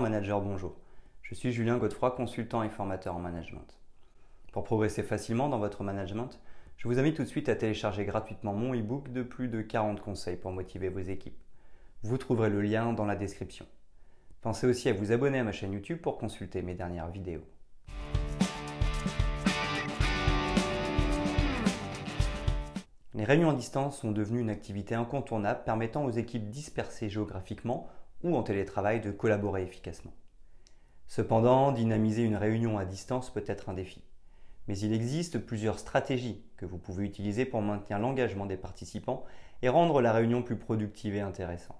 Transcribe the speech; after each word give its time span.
Manager, 0.00 0.40
bonjour. 0.40 0.74
Je 1.22 1.34
suis 1.34 1.52
Julien 1.52 1.76
Godefroy, 1.76 2.12
consultant 2.12 2.62
et 2.62 2.70
formateur 2.70 3.14
en 3.14 3.18
management. 3.18 3.78
Pour 4.50 4.64
progresser 4.64 5.02
facilement 5.02 5.48
dans 5.48 5.58
votre 5.58 5.84
management, 5.84 6.40
je 6.78 6.88
vous 6.88 6.98
invite 6.98 7.16
tout 7.16 7.24
de 7.24 7.28
suite 7.28 7.48
à 7.48 7.56
télécharger 7.56 8.04
gratuitement 8.04 8.54
mon 8.54 8.74
e-book 8.74 9.12
de 9.12 9.22
plus 9.22 9.48
de 9.48 9.60
40 9.60 10.00
conseils 10.00 10.36
pour 10.36 10.50
motiver 10.50 10.88
vos 10.88 11.00
équipes. 11.00 11.36
Vous 12.02 12.16
trouverez 12.16 12.48
le 12.48 12.62
lien 12.62 12.92
dans 12.94 13.04
la 13.04 13.16
description. 13.16 13.66
Pensez 14.40 14.66
aussi 14.66 14.88
à 14.88 14.94
vous 14.94 15.12
abonner 15.12 15.40
à 15.40 15.44
ma 15.44 15.52
chaîne 15.52 15.72
YouTube 15.72 16.00
pour 16.00 16.16
consulter 16.16 16.62
mes 16.62 16.74
dernières 16.74 17.10
vidéos. 17.10 17.44
Les 23.14 23.24
réunions 23.24 23.50
à 23.50 23.54
distance 23.54 23.98
sont 23.98 24.10
devenues 24.10 24.40
une 24.40 24.50
activité 24.50 24.94
incontournable 24.94 25.64
permettant 25.64 26.04
aux 26.06 26.10
équipes 26.10 26.48
dispersées 26.48 27.10
géographiquement 27.10 27.88
ou 28.22 28.36
en 28.36 28.42
télétravail 28.42 29.00
de 29.00 29.10
collaborer 29.10 29.62
efficacement. 29.62 30.12
Cependant, 31.06 31.72
dynamiser 31.72 32.22
une 32.22 32.36
réunion 32.36 32.78
à 32.78 32.84
distance 32.84 33.30
peut 33.30 33.44
être 33.46 33.68
un 33.68 33.74
défi. 33.74 34.02
Mais 34.68 34.78
il 34.78 34.92
existe 34.92 35.38
plusieurs 35.38 35.78
stratégies 35.78 36.42
que 36.56 36.66
vous 36.66 36.78
pouvez 36.78 37.04
utiliser 37.04 37.44
pour 37.44 37.62
maintenir 37.62 37.98
l'engagement 37.98 38.46
des 38.46 38.56
participants 38.56 39.24
et 39.60 39.68
rendre 39.68 40.00
la 40.00 40.12
réunion 40.12 40.42
plus 40.42 40.56
productive 40.56 41.14
et 41.14 41.20
intéressante. 41.20 41.76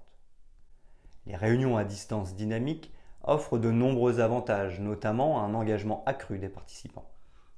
Les 1.25 1.35
réunions 1.35 1.77
à 1.77 1.85
distance 1.85 2.35
dynamiques 2.35 2.91
offrent 3.23 3.57
de 3.57 3.71
nombreux 3.71 4.19
avantages, 4.19 4.79
notamment 4.79 5.43
un 5.43 5.53
engagement 5.53 6.03
accru 6.05 6.37
des 6.37 6.49
participants, 6.49 7.09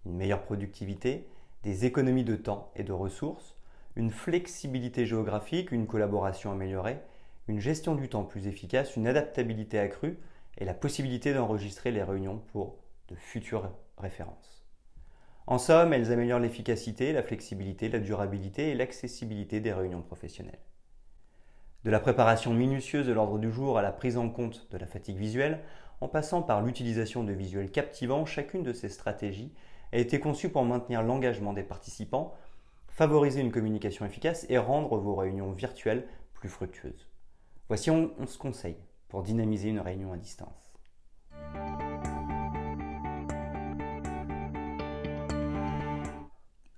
une 0.05 0.15
meilleure 0.15 0.43
productivité, 0.43 1.27
des 1.63 1.85
économies 1.85 2.23
de 2.23 2.35
temps 2.35 2.71
et 2.75 2.83
de 2.83 2.93
ressources, 2.93 3.55
une 3.95 4.11
flexibilité 4.11 5.05
géographique, 5.05 5.71
une 5.71 5.87
collaboration 5.87 6.51
améliorée, 6.51 6.99
une 7.47 7.59
gestion 7.59 7.95
du 7.95 8.09
temps 8.09 8.23
plus 8.23 8.47
efficace, 8.47 8.95
une 8.95 9.07
adaptabilité 9.07 9.79
accrue 9.79 10.17
et 10.57 10.65
la 10.65 10.73
possibilité 10.73 11.33
d'enregistrer 11.33 11.91
les 11.91 12.03
réunions 12.03 12.39
pour 12.51 12.77
de 13.07 13.15
futures 13.15 13.71
références. 13.97 14.65
En 15.47 15.59
somme, 15.59 15.93
elles 15.93 16.11
améliorent 16.11 16.39
l'efficacité, 16.39 17.13
la 17.13 17.21
flexibilité, 17.21 17.87
la 17.87 17.99
durabilité 17.99 18.69
et 18.69 18.75
l'accessibilité 18.75 19.59
des 19.59 19.73
réunions 19.73 20.01
professionnelles. 20.01 20.59
De 21.83 21.91
la 21.91 21.99
préparation 21.99 22.51
minutieuse 22.51 23.05
de 23.05 23.13
l'ordre 23.13 23.37
du 23.37 23.51
jour 23.51 23.77
à 23.77 23.83
la 23.83 23.91
prise 23.91 24.17
en 24.17 24.27
compte 24.27 24.67
de 24.71 24.77
la 24.79 24.87
fatigue 24.87 25.17
visuelle, 25.17 25.61
en 26.01 26.07
passant 26.07 26.41
par 26.41 26.63
l'utilisation 26.63 27.23
de 27.23 27.31
visuels 27.31 27.69
captivants, 27.69 28.25
chacune 28.25 28.63
de 28.63 28.73
ces 28.73 28.89
stratégies 28.89 29.53
a 29.93 29.97
été 29.97 30.19
conçue 30.19 30.49
pour 30.49 30.65
maintenir 30.65 31.03
l'engagement 31.03 31.53
des 31.53 31.63
participants, 31.63 32.33
favoriser 32.87 33.41
une 33.41 33.51
communication 33.51 34.03
efficace 34.03 34.47
et 34.49 34.57
rendre 34.57 34.97
vos 34.97 35.13
réunions 35.13 35.51
virtuelles 35.51 36.07
plus 36.33 36.49
fructueuses. 36.49 37.07
Voici 37.67 37.89
11 37.89 38.37
conseils 38.37 38.77
pour 39.07 39.23
dynamiser 39.23 39.69
une 39.69 39.79
réunion 39.79 40.13
à 40.13 40.17
distance. 40.17 40.71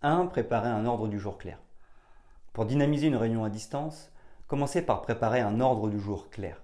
1. 0.02 0.28
Préparer 0.28 0.70
un 0.70 0.86
ordre 0.86 1.10
du 1.10 1.20
jour 1.20 1.38
clair. 1.38 1.60
Pour 2.54 2.66
dynamiser 2.66 3.08
une 3.08 3.18
réunion 3.18 3.44
à 3.44 3.50
distance, 3.50 4.14
commencez 4.48 4.82
par 4.82 5.02
préparer 5.02 5.42
un 5.42 5.60
ordre 5.60 5.90
du 5.90 6.00
jour 6.00 6.30
clair. 6.30 6.64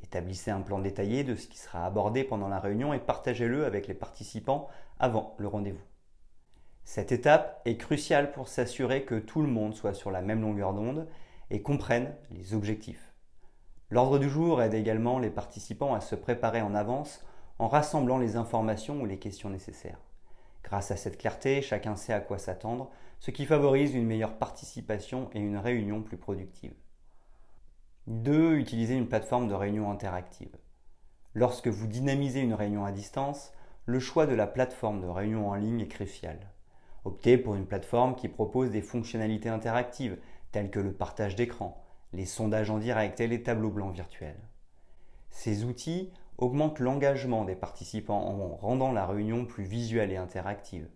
Établissez 0.00 0.52
un 0.52 0.60
plan 0.60 0.78
détaillé 0.78 1.24
de 1.24 1.34
ce 1.34 1.48
qui 1.48 1.58
sera 1.58 1.84
abordé 1.84 2.22
pendant 2.22 2.46
la 2.46 2.60
réunion 2.60 2.94
et 2.94 3.00
partagez-le 3.00 3.64
avec 3.64 3.88
les 3.88 3.94
participants 3.94 4.68
avant 5.00 5.34
le 5.38 5.48
rendez-vous. 5.48 5.82
Cette 6.84 7.10
étape 7.10 7.62
est 7.64 7.78
cruciale 7.78 8.30
pour 8.30 8.46
s'assurer 8.46 9.04
que 9.04 9.18
tout 9.18 9.42
le 9.42 9.48
monde 9.48 9.74
soit 9.74 9.94
sur 9.94 10.12
la 10.12 10.22
même 10.22 10.42
longueur 10.42 10.72
d'onde 10.72 11.08
et 11.50 11.62
comprenne 11.62 12.14
les 12.30 12.54
objectifs. 12.54 13.05
L'ordre 13.90 14.18
du 14.18 14.28
jour 14.28 14.60
aide 14.62 14.74
également 14.74 15.20
les 15.20 15.30
participants 15.30 15.94
à 15.94 16.00
se 16.00 16.16
préparer 16.16 16.60
en 16.60 16.74
avance 16.74 17.24
en 17.58 17.68
rassemblant 17.68 18.18
les 18.18 18.36
informations 18.36 19.00
ou 19.00 19.06
les 19.06 19.18
questions 19.18 19.48
nécessaires. 19.48 20.00
Grâce 20.64 20.90
à 20.90 20.96
cette 20.96 21.18
clarté, 21.18 21.62
chacun 21.62 21.94
sait 21.94 22.12
à 22.12 22.20
quoi 22.20 22.38
s'attendre, 22.38 22.90
ce 23.20 23.30
qui 23.30 23.46
favorise 23.46 23.94
une 23.94 24.06
meilleure 24.06 24.38
participation 24.38 25.30
et 25.32 25.38
une 25.38 25.56
réunion 25.56 26.02
plus 26.02 26.16
productive. 26.16 26.74
2. 28.08 28.56
Utiliser 28.56 28.94
une 28.94 29.08
plateforme 29.08 29.46
de 29.46 29.54
réunion 29.54 29.90
interactive. 29.90 30.56
Lorsque 31.34 31.68
vous 31.68 31.86
dynamisez 31.86 32.40
une 32.40 32.54
réunion 32.54 32.84
à 32.84 32.90
distance, 32.90 33.52
le 33.84 34.00
choix 34.00 34.26
de 34.26 34.34
la 34.34 34.48
plateforme 34.48 35.00
de 35.00 35.06
réunion 35.06 35.48
en 35.48 35.54
ligne 35.54 35.80
est 35.80 35.88
crucial. 35.88 36.38
Optez 37.04 37.38
pour 37.38 37.54
une 37.54 37.66
plateforme 37.66 38.16
qui 38.16 38.26
propose 38.26 38.70
des 38.70 38.82
fonctionnalités 38.82 39.48
interactives 39.48 40.18
telles 40.50 40.70
que 40.70 40.80
le 40.80 40.92
partage 40.92 41.36
d'écran, 41.36 41.85
les 42.16 42.24
sondages 42.24 42.70
en 42.70 42.78
direct 42.78 43.20
et 43.20 43.26
les 43.26 43.42
tableaux 43.42 43.70
blancs 43.70 43.92
virtuels. 43.92 44.40
Ces 45.28 45.64
outils 45.64 46.10
augmentent 46.38 46.80
l'engagement 46.80 47.44
des 47.44 47.54
participants 47.54 48.26
en 48.26 48.56
rendant 48.56 48.90
la 48.90 49.04
réunion 49.06 49.44
plus 49.44 49.64
visuelle 49.64 50.10
et 50.10 50.16
interactive. 50.16 50.88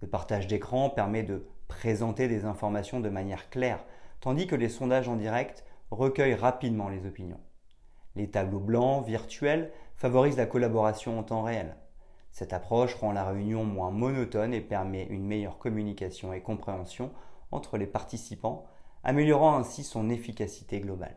Le 0.00 0.08
partage 0.08 0.48
d'écran 0.48 0.90
permet 0.90 1.22
de 1.22 1.46
présenter 1.68 2.26
des 2.26 2.44
informations 2.44 2.98
de 2.98 3.08
manière 3.08 3.50
claire, 3.50 3.84
tandis 4.20 4.48
que 4.48 4.56
les 4.56 4.68
sondages 4.68 5.08
en 5.08 5.14
direct 5.14 5.64
recueillent 5.92 6.34
rapidement 6.34 6.88
les 6.88 7.06
opinions. 7.06 7.40
Les 8.16 8.28
tableaux 8.28 8.58
blancs 8.58 9.06
virtuels 9.06 9.70
favorisent 9.94 10.38
la 10.38 10.46
collaboration 10.46 11.20
en 11.20 11.22
temps 11.22 11.42
réel. 11.42 11.76
Cette 12.32 12.52
approche 12.52 12.96
rend 12.96 13.12
la 13.12 13.24
réunion 13.24 13.64
moins 13.64 13.92
monotone 13.92 14.54
et 14.54 14.60
permet 14.60 15.04
une 15.04 15.24
meilleure 15.24 15.58
communication 15.58 16.32
et 16.32 16.42
compréhension 16.42 17.12
entre 17.52 17.78
les 17.78 17.86
participants 17.86 18.66
améliorant 19.04 19.56
ainsi 19.56 19.84
son 19.84 20.10
efficacité 20.10 20.80
globale. 20.80 21.16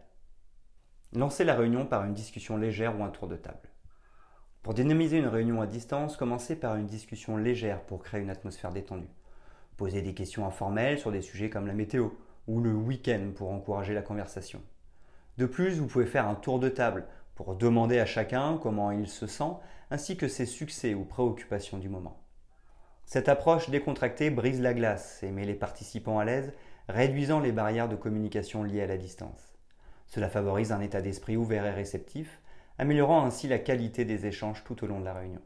Lancez 1.13 1.43
la 1.43 1.55
réunion 1.55 1.85
par 1.85 2.05
une 2.05 2.13
discussion 2.13 2.57
légère 2.57 2.99
ou 2.99 3.03
un 3.03 3.09
tour 3.09 3.27
de 3.27 3.35
table. 3.35 3.69
Pour 4.63 4.73
dynamiser 4.73 5.17
une 5.17 5.27
réunion 5.27 5.61
à 5.61 5.67
distance, 5.67 6.15
commencez 6.15 6.55
par 6.55 6.75
une 6.75 6.85
discussion 6.85 7.35
légère 7.35 7.81
pour 7.81 8.03
créer 8.03 8.21
une 8.21 8.29
atmosphère 8.29 8.71
détendue. 8.71 9.09
Posez 9.75 10.01
des 10.01 10.13
questions 10.13 10.45
informelles 10.45 10.99
sur 10.99 11.11
des 11.11 11.21
sujets 11.21 11.49
comme 11.49 11.67
la 11.67 11.73
météo 11.73 12.09
ou 12.47 12.61
le 12.61 12.73
week-end 12.73 13.31
pour 13.35 13.51
encourager 13.51 13.93
la 13.93 14.03
conversation. 14.03 14.61
De 15.37 15.45
plus, 15.45 15.79
vous 15.79 15.87
pouvez 15.87 16.05
faire 16.05 16.27
un 16.27 16.35
tour 16.35 16.59
de 16.59 16.69
table 16.69 17.07
pour 17.35 17.55
demander 17.55 17.99
à 17.99 18.05
chacun 18.05 18.59
comment 18.61 18.91
il 18.91 19.07
se 19.07 19.25
sent 19.25 19.53
ainsi 19.89 20.15
que 20.15 20.27
ses 20.27 20.45
succès 20.45 20.93
ou 20.93 21.05
préoccupations 21.05 21.77
du 21.77 21.89
moment. 21.89 22.21
Cette 23.05 23.29
approche 23.29 23.69
décontractée 23.69 24.29
brise 24.29 24.61
la 24.61 24.73
glace 24.73 25.23
et 25.23 25.31
met 25.31 25.45
les 25.45 25.55
participants 25.55 26.19
à 26.19 26.25
l'aise 26.25 26.53
réduisant 26.87 27.39
les 27.39 27.51
barrières 27.51 27.89
de 27.89 27.95
communication 27.95 28.63
liées 28.63 28.81
à 28.81 28.87
la 28.87 28.97
distance. 28.97 29.57
Cela 30.07 30.29
favorise 30.29 30.71
un 30.71 30.81
état 30.81 31.01
d'esprit 31.01 31.37
ouvert 31.37 31.65
et 31.65 31.71
réceptif, 31.71 32.41
améliorant 32.77 33.23
ainsi 33.23 33.47
la 33.47 33.59
qualité 33.59 34.05
des 34.05 34.25
échanges 34.25 34.63
tout 34.63 34.83
au 34.83 34.87
long 34.87 34.99
de 34.99 35.05
la 35.05 35.13
réunion. 35.13 35.41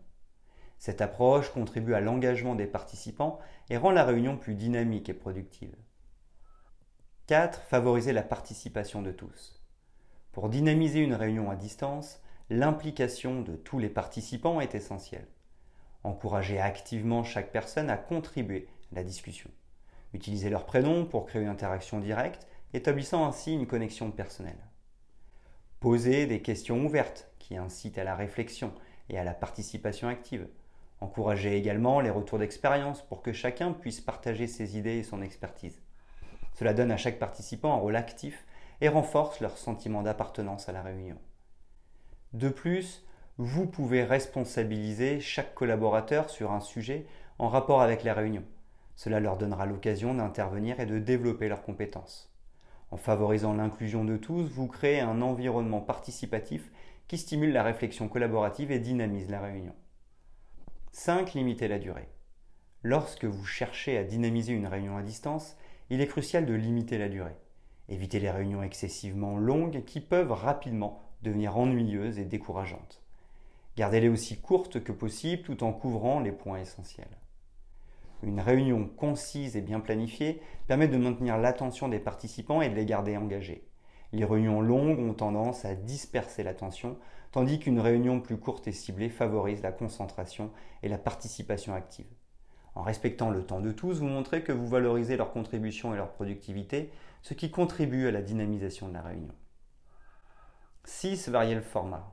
Cette 0.78 1.02
approche 1.02 1.52
contribue 1.52 1.94
à 1.94 2.02
l'engagement 2.02 2.56
des 2.56 2.68
participants 2.68 3.40
et 3.70 3.78
rend 3.78 3.92
la 3.92 4.04
réunion 4.04 4.38
plus 4.38 4.56
dynamique 4.56 5.10
et 5.10 5.14
productive. 5.14 5.76
4. 7.28 7.62
Favoriser 7.62 8.14
la 8.14 8.24
participation 8.24 9.02
de 9.02 9.12
tous. 9.12 9.64
Pour 10.32 10.50
dynamiser 10.50 11.00
une 11.00 11.16
réunion 11.16 11.50
à 11.50 11.56
distance, 11.56 12.22
l'implication 12.50 13.42
de 13.42 13.56
tous 13.56 13.80
les 13.80 13.90
participants 13.90 14.62
est 14.62 14.76
essentielle. 14.76 15.28
Encouragez 16.04 16.60
activement 16.60 17.24
chaque 17.24 17.52
personne 17.52 17.90
à 17.90 17.98
contribuer 17.98 18.68
à 18.92 18.96
la 18.96 19.04
discussion. 19.04 19.50
Utilisez 20.16 20.50
leur 20.50 20.66
prénom 20.66 21.04
pour 21.04 21.26
créer 21.26 21.42
une 21.42 21.50
interaction 21.50 22.00
directe, 22.00 22.48
établissant 22.74 23.28
ainsi 23.28 23.54
une 23.54 23.68
connexion 23.68 24.12
personnelle. 24.12 24.66
Posez 25.82 26.26
des 26.26 26.42
questions 26.42 26.86
ouvertes 26.86 27.30
qui 27.38 27.58
incitent 27.58 27.98
à 27.98 28.06
la 28.06 28.16
réflexion 28.16 28.72
et 29.10 29.20
à 29.20 29.26
la 29.26 29.34
participation 29.34 30.08
active. 30.08 30.48
Encouragez 31.02 31.58
également 31.58 32.00
les 32.00 32.12
retours 32.12 32.40
d'expérience 32.40 33.02
pour 33.02 33.22
que 33.22 33.34
chacun 33.34 33.74
puisse 33.74 34.00
partager 34.00 34.48
ses 34.48 34.78
idées 34.78 35.00
et 35.00 35.04
son 35.04 35.22
expertise. 35.22 35.82
Cela 36.54 36.74
donne 36.74 36.92
à 36.92 36.98
chaque 36.98 37.20
participant 37.20 37.74
un 37.74 37.80
rôle 37.80 37.98
actif 37.98 38.46
et 38.80 38.88
renforce 38.88 39.42
leur 39.42 39.58
sentiment 39.58 40.02
d'appartenance 40.02 40.70
à 40.70 40.72
la 40.72 40.82
réunion. 40.82 41.18
De 42.32 42.48
plus, 42.48 43.06
vous 43.38 43.68
pouvez 43.68 44.06
responsabiliser 44.06 45.20
chaque 45.20 45.54
collaborateur 45.56 46.30
sur 46.30 46.54
un 46.54 46.62
sujet 46.62 47.06
en 47.38 47.50
rapport 47.50 47.82
avec 47.82 48.06
la 48.06 48.14
réunion. 48.14 48.46
Cela 48.96 49.20
leur 49.20 49.38
donnera 49.38 49.66
l'occasion 49.66 50.14
d'intervenir 50.14 50.80
et 50.80 50.86
de 50.86 51.00
développer 51.00 51.48
leurs 51.48 51.64
compétences. 51.64 52.32
En 52.92 52.98
favorisant 52.98 53.54
l'inclusion 53.54 54.06
de 54.06 54.18
tous, 54.18 54.48
vous 54.48 54.68
créez 54.68 55.00
un 55.00 55.22
environnement 55.22 55.82
participatif 55.82 56.72
qui 57.08 57.18
stimule 57.18 57.52
la 57.52 57.64
réflexion 57.64 58.08
collaborative 58.08 58.72
et 58.72 58.80
dynamise 58.80 59.30
la 59.30 59.42
réunion. 59.42 59.74
5. 60.92 61.34
Limiter 61.34 61.68
la 61.68 61.80
durée. 61.80 62.08
Lorsque 62.84 63.26
vous 63.26 63.46
cherchez 63.46 63.98
à 63.98 64.04
dynamiser 64.04 64.54
une 64.54 64.68
réunion 64.68 64.96
à 64.98 65.02
distance, 65.02 65.58
il 65.90 66.02
est 66.02 66.08
crucial 66.08 66.46
de 66.46 66.54
limiter 66.54 66.98
la 66.98 67.10
durée. 67.10 67.36
Évitez 67.90 68.20
les 68.20 68.32
réunions 68.32 68.64
excessivement 68.64 69.38
longues 69.38 69.84
qui 69.86 70.00
peuvent 70.00 70.32
rapidement 70.32 71.02
devenir 71.22 71.58
ennuyeuses 71.58 72.18
et 72.18 72.26
décourageantes. 72.26 73.02
Gardez-les 73.76 74.08
aussi 74.08 74.40
courtes 74.40 74.84
que 74.84 74.92
possible 74.92 75.44
tout 75.44 75.64
en 75.64 75.74
couvrant 75.74 76.20
les 76.20 76.32
points 76.32 76.60
essentiels. 76.60 77.18
Une 78.26 78.40
réunion 78.40 78.88
concise 78.88 79.56
et 79.56 79.62
bien 79.62 79.80
planifiée 79.80 80.42
permet 80.66 80.88
de 80.88 80.98
maintenir 80.98 81.38
l'attention 81.38 81.88
des 81.88 82.00
participants 82.00 82.60
et 82.60 82.70
de 82.70 82.76
les 82.76 82.88
garder 82.88 83.18
engagés. 83.18 83.70
Les 84.14 84.26
réunions 84.26 84.62
longues 84.62 85.00
ont 85.00 85.14
tendance 85.14 85.64
à 85.64 85.76
disperser 85.76 86.42
l'attention, 86.42 86.98
tandis 87.32 87.60
qu'une 87.60 87.80
réunion 87.80 88.20
plus 88.20 88.38
courte 88.38 88.68
et 88.68 88.72
ciblée 88.72 89.10
favorise 89.10 89.62
la 89.62 89.72
concentration 89.72 90.50
et 90.82 90.90
la 90.90 90.98
participation 90.98 91.76
active. 91.76 92.08
En 92.74 92.82
respectant 92.82 93.30
le 93.30 93.46
temps 93.46 93.62
de 93.62 93.72
tous, 93.72 94.00
vous 94.00 94.08
montrez 94.08 94.42
que 94.42 94.52
vous 94.52 94.68
valorisez 94.68 95.18
leur 95.18 95.32
contribution 95.32 95.94
et 95.94 95.98
leur 95.98 96.12
productivité, 96.12 96.90
ce 97.22 97.36
qui 97.36 97.52
contribue 97.52 98.08
à 98.08 98.12
la 98.12 98.24
dynamisation 98.24 98.88
de 98.88 98.94
la 98.96 99.04
réunion. 99.04 99.36
6. 100.86 101.30
Variez 101.30 101.54
le 101.54 101.62
format. 101.62 102.12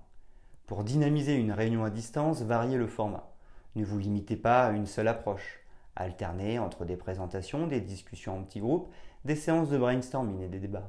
Pour 0.67 0.85
dynamiser 0.85 1.37
une 1.37 1.53
réunion 1.53 1.85
à 1.85 1.91
distance, 1.91 2.43
variez 2.43 2.76
le 2.76 2.87
format. 2.87 3.32
Ne 3.76 3.85
vous 3.85 3.99
limitez 3.99 4.37
pas 4.37 4.67
à 4.67 4.73
une 4.73 4.87
seule 4.87 5.08
approche. 5.08 5.62
Alternez 5.97 6.59
entre 6.59 6.85
des 6.85 6.97
présentations, 6.97 7.67
des 7.67 7.81
discussions 7.81 8.39
en 8.39 8.43
petits 8.44 8.61
groupes, 8.61 8.93
des 9.25 9.37
séances 9.37 9.69
de 9.69 9.79
brainstorming 9.79 10.41
et 10.41 10.49
des 10.49 10.59
débats. 10.59 10.89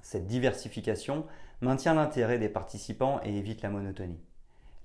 Cette 0.00 0.26
diversification 0.26 1.26
maintient 1.60 1.94
l'intérêt 1.94 2.38
des 2.38 2.48
participants 2.48 3.20
et 3.24 3.36
évite 3.36 3.62
la 3.62 3.68
monotonie. 3.68 4.20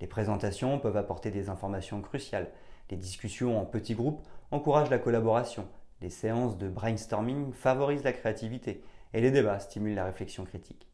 Les 0.02 0.08
présentations 0.08 0.80
peuvent 0.80 0.98
apporter 0.98 1.32
des 1.32 1.50
informations 1.50 2.02
cruciales. 2.02 2.52
Les 2.90 2.98
discussions 2.98 3.58
en 3.60 3.66
petits 3.66 3.96
groupes 3.96 4.22
encouragent 4.52 4.90
la 4.90 5.00
collaboration. 5.00 5.68
Les 6.02 6.10
séances 6.10 6.58
de 6.58 6.68
brainstorming 6.68 7.54
favorisent 7.54 8.04
la 8.04 8.12
créativité 8.12 8.84
et 9.14 9.22
les 9.22 9.32
débats 9.32 9.60
stimulent 9.60 9.96
la 9.96 10.06
réflexion 10.06 10.44
critique. 10.44 10.88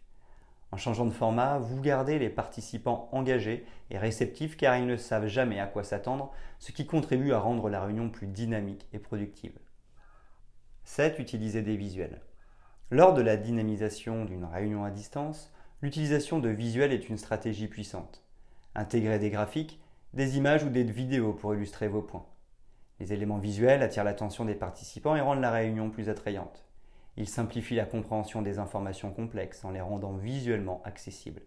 En 0.71 0.77
changeant 0.77 1.05
de 1.05 1.11
format, 1.11 1.57
vous 1.57 1.81
gardez 1.81 2.19
les 2.19 2.29
participants 2.29 3.09
engagés 3.11 3.65
et 3.89 3.97
réceptifs 3.97 4.55
car 4.55 4.77
ils 4.77 4.85
ne 4.85 4.97
savent 4.97 5.27
jamais 5.27 5.59
à 5.59 5.65
quoi 5.65 5.83
s'attendre, 5.83 6.31
ce 6.59 6.71
qui 6.71 6.85
contribue 6.85 7.33
à 7.33 7.39
rendre 7.39 7.69
la 7.69 7.83
réunion 7.83 8.09
plus 8.09 8.27
dynamique 8.27 8.87
et 8.93 8.99
productive. 8.99 9.57
7. 10.83 11.17
Utiliser 11.19 11.63
des 11.63 11.75
visuels. 11.75 12.21
Lors 12.91 13.13
de 13.13 13.21
la 13.21 13.37
dynamisation 13.37 14.25
d'une 14.25 14.45
réunion 14.45 14.83
à 14.83 14.91
distance, 14.91 15.51
l'utilisation 15.81 16.39
de 16.39 16.49
visuels 16.49 16.91
est 16.91 17.09
une 17.09 17.17
stratégie 17.17 17.67
puissante. 17.67 18.23
Intégrez 18.75 19.19
des 19.19 19.29
graphiques, 19.31 19.79
des 20.13 20.37
images 20.37 20.63
ou 20.63 20.69
des 20.69 20.83
vidéos 20.83 21.33
pour 21.33 21.53
illustrer 21.53 21.87
vos 21.87 22.01
points. 22.01 22.25
Les 22.99 23.13
éléments 23.13 23.37
visuels 23.37 23.81
attirent 23.81 24.03
l'attention 24.03 24.45
des 24.45 24.55
participants 24.55 25.15
et 25.15 25.21
rendent 25.21 25.41
la 25.41 25.51
réunion 25.51 25.89
plus 25.89 26.09
attrayante. 26.09 26.68
Ils 27.19 27.27
simplifient 27.27 27.75
la 27.75 27.85
compréhension 27.85 28.41
des 28.41 28.59
informations 28.59 29.11
complexes 29.11 29.65
en 29.65 29.71
les 29.71 29.81
rendant 29.81 30.13
visuellement 30.13 30.81
accessibles. 30.85 31.41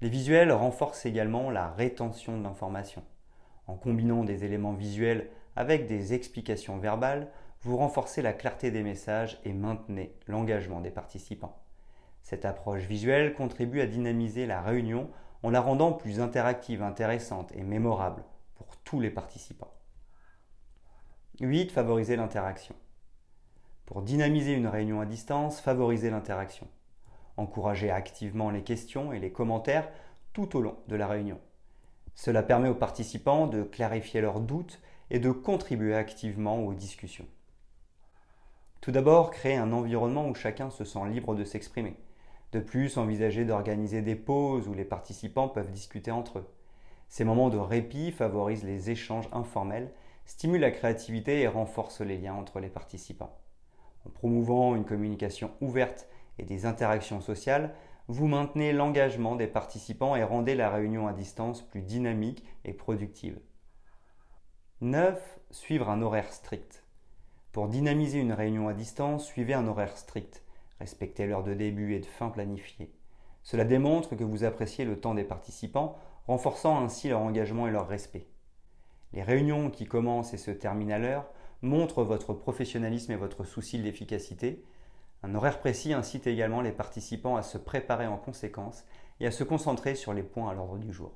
Les 0.00 0.08
visuels 0.08 0.50
renforcent 0.50 1.04
également 1.04 1.50
la 1.50 1.70
rétention 1.70 2.38
de 2.38 2.42
l'information. 2.42 3.04
En 3.66 3.74
combinant 3.74 4.24
des 4.24 4.44
éléments 4.44 4.72
visuels 4.72 5.28
avec 5.56 5.86
des 5.86 6.14
explications 6.14 6.78
verbales, 6.78 7.30
vous 7.60 7.76
renforcez 7.76 8.22
la 8.22 8.32
clarté 8.32 8.70
des 8.70 8.82
messages 8.82 9.38
et 9.44 9.52
maintenez 9.52 10.16
l'engagement 10.26 10.80
des 10.80 10.90
participants. 10.90 11.62
Cette 12.22 12.46
approche 12.46 12.84
visuelle 12.84 13.34
contribue 13.34 13.82
à 13.82 13.86
dynamiser 13.86 14.46
la 14.46 14.62
réunion 14.62 15.10
en 15.42 15.50
la 15.50 15.60
rendant 15.60 15.92
plus 15.92 16.18
interactive, 16.18 16.82
intéressante 16.82 17.52
et 17.54 17.62
mémorable 17.62 18.24
pour 18.54 18.78
tous 18.78 19.00
les 19.00 19.10
participants. 19.10 19.74
8. 21.40 21.72
Favoriser 21.72 22.16
l'interaction. 22.16 22.74
Pour 23.86 24.02
dynamiser 24.02 24.52
une 24.52 24.68
réunion 24.68 25.00
à 25.00 25.06
distance, 25.06 25.60
favorisez 25.60 26.10
l'interaction. 26.10 26.68
Encouragez 27.36 27.90
activement 27.90 28.50
les 28.50 28.62
questions 28.62 29.12
et 29.12 29.18
les 29.18 29.32
commentaires 29.32 29.88
tout 30.32 30.56
au 30.56 30.60
long 30.60 30.76
de 30.88 30.96
la 30.96 31.06
réunion. 31.06 31.40
Cela 32.14 32.42
permet 32.42 32.68
aux 32.68 32.74
participants 32.74 33.46
de 33.46 33.62
clarifier 33.62 34.20
leurs 34.20 34.40
doutes 34.40 34.80
et 35.10 35.18
de 35.18 35.30
contribuer 35.30 35.94
activement 35.94 36.64
aux 36.64 36.74
discussions. 36.74 37.26
Tout 38.80 38.92
d'abord, 38.92 39.30
créer 39.30 39.56
un 39.56 39.72
environnement 39.72 40.28
où 40.28 40.34
chacun 40.34 40.70
se 40.70 40.84
sent 40.84 41.08
libre 41.08 41.34
de 41.34 41.44
s'exprimer. 41.44 41.96
De 42.52 42.60
plus, 42.60 42.98
envisagez 42.98 43.44
d'organiser 43.44 44.02
des 44.02 44.16
pauses 44.16 44.68
où 44.68 44.74
les 44.74 44.84
participants 44.84 45.48
peuvent 45.48 45.70
discuter 45.70 46.10
entre 46.10 46.40
eux. 46.40 46.48
Ces 47.08 47.24
moments 47.24 47.50
de 47.50 47.58
répit 47.58 48.10
favorisent 48.10 48.64
les 48.64 48.90
échanges 48.90 49.28
informels, 49.32 49.92
stimulent 50.24 50.60
la 50.60 50.70
créativité 50.70 51.40
et 51.40 51.48
renforcent 51.48 52.00
les 52.00 52.18
liens 52.18 52.34
entre 52.34 52.60
les 52.60 52.68
participants. 52.68 53.38
En 54.06 54.10
promouvant 54.10 54.74
une 54.74 54.84
communication 54.84 55.52
ouverte 55.60 56.08
et 56.38 56.44
des 56.44 56.66
interactions 56.66 57.20
sociales, 57.20 57.74
vous 58.08 58.26
maintenez 58.26 58.72
l'engagement 58.72 59.36
des 59.36 59.46
participants 59.46 60.16
et 60.16 60.24
rendez 60.24 60.54
la 60.54 60.70
réunion 60.70 61.06
à 61.06 61.12
distance 61.12 61.62
plus 61.62 61.82
dynamique 61.82 62.44
et 62.64 62.72
productive. 62.72 63.38
9. 64.80 65.38
Suivre 65.50 65.88
un 65.88 66.02
horaire 66.02 66.32
strict. 66.32 66.84
Pour 67.52 67.68
dynamiser 67.68 68.18
une 68.18 68.32
réunion 68.32 68.68
à 68.68 68.72
distance, 68.72 69.26
suivez 69.26 69.54
un 69.54 69.68
horaire 69.68 69.96
strict. 69.96 70.42
Respectez 70.80 71.26
l'heure 71.26 71.44
de 71.44 71.54
début 71.54 71.94
et 71.94 72.00
de 72.00 72.06
fin 72.06 72.30
planifiée. 72.30 72.92
Cela 73.44 73.64
démontre 73.64 74.16
que 74.16 74.24
vous 74.24 74.42
appréciez 74.42 74.84
le 74.84 74.98
temps 74.98 75.14
des 75.14 75.24
participants, 75.24 75.96
renforçant 76.26 76.82
ainsi 76.82 77.08
leur 77.08 77.20
engagement 77.20 77.68
et 77.68 77.70
leur 77.70 77.86
respect. 77.86 78.26
Les 79.12 79.22
réunions 79.22 79.70
qui 79.70 79.84
commencent 79.84 80.34
et 80.34 80.38
se 80.38 80.50
terminent 80.50 80.94
à 80.94 80.98
l'heure 80.98 81.26
montrent 81.62 82.02
votre 82.02 82.34
professionnalisme 82.34 83.12
et 83.12 83.16
votre 83.16 83.44
souci 83.44 83.78
d'efficacité. 83.78 84.64
Un 85.22 85.34
horaire 85.34 85.60
précis 85.60 85.92
incite 85.92 86.26
également 86.26 86.60
les 86.60 86.72
participants 86.72 87.36
à 87.36 87.42
se 87.42 87.56
préparer 87.56 88.06
en 88.06 88.16
conséquence 88.16 88.84
et 89.20 89.26
à 89.26 89.30
se 89.30 89.44
concentrer 89.44 89.94
sur 89.94 90.12
les 90.12 90.24
points 90.24 90.50
à 90.50 90.54
l'ordre 90.54 90.78
du 90.78 90.92
jour. 90.92 91.12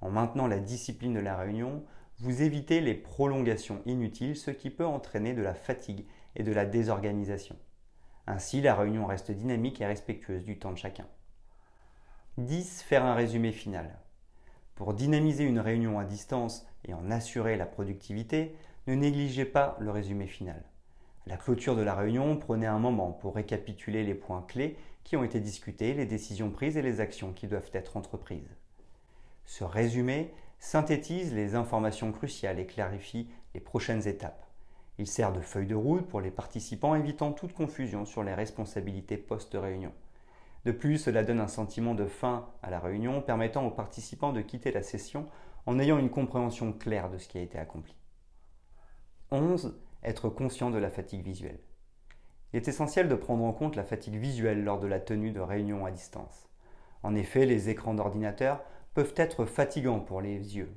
En 0.00 0.10
maintenant 0.10 0.46
la 0.46 0.60
discipline 0.60 1.14
de 1.14 1.20
la 1.20 1.36
réunion, 1.36 1.84
vous 2.18 2.42
évitez 2.42 2.80
les 2.80 2.94
prolongations 2.94 3.82
inutiles, 3.84 4.36
ce 4.36 4.52
qui 4.52 4.70
peut 4.70 4.86
entraîner 4.86 5.34
de 5.34 5.42
la 5.42 5.54
fatigue 5.54 6.06
et 6.36 6.44
de 6.44 6.52
la 6.52 6.66
désorganisation. 6.66 7.56
Ainsi, 8.26 8.60
la 8.60 8.76
réunion 8.76 9.06
reste 9.06 9.32
dynamique 9.32 9.80
et 9.80 9.86
respectueuse 9.86 10.44
du 10.44 10.58
temps 10.58 10.70
de 10.70 10.78
chacun. 10.78 11.06
10. 12.38 12.82
Faire 12.82 13.04
un 13.04 13.14
résumé 13.14 13.50
final. 13.50 13.98
Pour 14.76 14.94
dynamiser 14.94 15.44
une 15.44 15.58
réunion 15.58 15.98
à 15.98 16.04
distance 16.04 16.64
et 16.84 16.94
en 16.94 17.10
assurer 17.10 17.56
la 17.56 17.66
productivité, 17.66 18.56
ne 18.86 18.94
négligez 18.94 19.44
pas 19.44 19.76
le 19.78 19.90
résumé 19.90 20.26
final. 20.26 20.64
À 21.26 21.30
la 21.30 21.36
clôture 21.36 21.76
de 21.76 21.82
la 21.82 21.94
réunion, 21.94 22.36
prenez 22.36 22.66
un 22.66 22.80
moment 22.80 23.12
pour 23.12 23.36
récapituler 23.36 24.02
les 24.02 24.14
points 24.14 24.44
clés 24.48 24.76
qui 25.04 25.16
ont 25.16 25.22
été 25.22 25.38
discutés, 25.38 25.94
les 25.94 26.06
décisions 26.06 26.50
prises 26.50 26.76
et 26.76 26.82
les 26.82 27.00
actions 27.00 27.32
qui 27.32 27.46
doivent 27.46 27.70
être 27.72 27.96
entreprises. 27.96 28.56
Ce 29.44 29.62
résumé 29.62 30.32
synthétise 30.58 31.32
les 31.32 31.54
informations 31.54 32.12
cruciales 32.12 32.58
et 32.58 32.66
clarifie 32.66 33.28
les 33.54 33.60
prochaines 33.60 34.08
étapes. 34.08 34.46
Il 34.98 35.06
sert 35.06 35.32
de 35.32 35.40
feuille 35.40 35.66
de 35.66 35.74
route 35.74 36.06
pour 36.06 36.20
les 36.20 36.30
participants, 36.30 36.94
évitant 36.94 37.32
toute 37.32 37.52
confusion 37.52 38.04
sur 38.04 38.22
les 38.22 38.34
responsabilités 38.34 39.16
post-réunion. 39.16 39.92
De 40.64 40.72
plus, 40.72 40.98
cela 40.98 41.24
donne 41.24 41.40
un 41.40 41.48
sentiment 41.48 41.94
de 41.94 42.06
fin 42.06 42.48
à 42.62 42.70
la 42.70 42.78
réunion, 42.78 43.20
permettant 43.20 43.66
aux 43.66 43.70
participants 43.70 44.32
de 44.32 44.42
quitter 44.42 44.70
la 44.70 44.82
session 44.82 45.26
en 45.66 45.78
ayant 45.78 45.98
une 45.98 46.10
compréhension 46.10 46.72
claire 46.72 47.10
de 47.10 47.18
ce 47.18 47.28
qui 47.28 47.38
a 47.38 47.42
été 47.42 47.58
accompli. 47.58 47.94
11. 49.32 49.74
Être 50.04 50.28
conscient 50.28 50.70
de 50.70 50.76
la 50.76 50.90
fatigue 50.90 51.24
visuelle. 51.24 51.58
Il 52.52 52.58
est 52.58 52.68
essentiel 52.68 53.08
de 53.08 53.14
prendre 53.14 53.44
en 53.44 53.52
compte 53.54 53.76
la 53.76 53.84
fatigue 53.84 54.16
visuelle 54.16 54.62
lors 54.62 54.78
de 54.78 54.86
la 54.86 55.00
tenue 55.00 55.30
de 55.30 55.40
réunions 55.40 55.86
à 55.86 55.90
distance. 55.90 56.50
En 57.02 57.14
effet, 57.14 57.46
les 57.46 57.70
écrans 57.70 57.94
d'ordinateur 57.94 58.62
peuvent 58.92 59.14
être 59.16 59.46
fatigants 59.46 60.00
pour 60.00 60.20
les 60.20 60.58
yeux. 60.58 60.70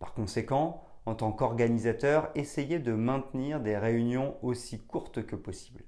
Par 0.00 0.12
conséquent, 0.12 0.84
en 1.06 1.14
tant 1.14 1.32
qu'organisateur, 1.32 2.30
essayez 2.34 2.78
de 2.78 2.92
maintenir 2.92 3.60
des 3.60 3.78
réunions 3.78 4.36
aussi 4.42 4.84
courtes 4.84 5.24
que 5.24 5.36
possible. 5.36 5.84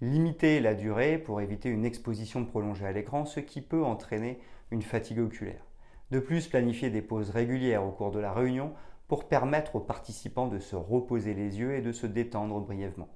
Limitez 0.00 0.58
la 0.58 0.74
durée 0.74 1.18
pour 1.18 1.40
éviter 1.40 1.68
une 1.68 1.84
exposition 1.84 2.44
prolongée 2.44 2.86
à 2.86 2.92
l'écran, 2.92 3.26
ce 3.26 3.38
qui 3.38 3.60
peut 3.60 3.84
entraîner 3.84 4.40
une 4.72 4.82
fatigue 4.82 5.20
oculaire. 5.20 5.64
De 6.10 6.18
plus, 6.18 6.48
planifiez 6.48 6.90
des 6.90 7.02
pauses 7.02 7.30
régulières 7.30 7.84
au 7.84 7.92
cours 7.92 8.10
de 8.10 8.18
la 8.18 8.32
réunion 8.32 8.74
pour 9.08 9.28
permettre 9.28 9.76
aux 9.76 9.80
participants 9.80 10.48
de 10.48 10.58
se 10.58 10.76
reposer 10.76 11.34
les 11.34 11.58
yeux 11.58 11.74
et 11.74 11.82
de 11.82 11.92
se 11.92 12.06
détendre 12.06 12.60
brièvement. 12.60 13.08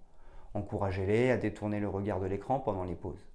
Encouragez-les 0.54 1.30
à 1.30 1.36
détourner 1.36 1.80
le 1.80 1.88
regard 1.88 2.20
de 2.20 2.26
l'écran 2.26 2.60
pendant 2.60 2.84
les 2.84 2.94
pauses. 2.94 3.28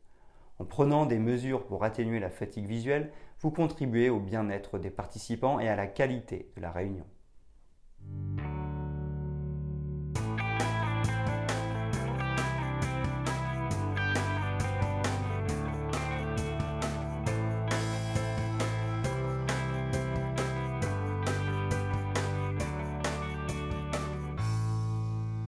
En 0.60 0.66
prenant 0.66 1.06
des 1.06 1.20
mesures 1.20 1.66
pour 1.66 1.84
atténuer 1.84 2.20
la 2.20 2.30
fatigue 2.30 2.68
visuelle, 2.68 3.12
vous 3.40 3.52
contribuez 3.52 4.10
au 4.10 4.20
bien-être 4.20 4.78
des 4.78 4.92
participants 4.92 5.60
et 5.60 5.68
à 5.68 5.76
la 5.76 5.88
qualité 5.88 6.52
de 6.56 6.62
la 6.62 6.72
réunion. 6.72 7.06